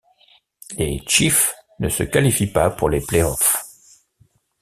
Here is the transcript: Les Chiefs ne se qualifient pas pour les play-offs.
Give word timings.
Les 0.79 0.99
Chiefs 1.05 1.53
ne 1.77 1.87
se 1.87 2.01
qualifient 2.01 2.47
pas 2.51 2.71
pour 2.71 2.89
les 2.89 3.01
play-offs. 3.01 3.67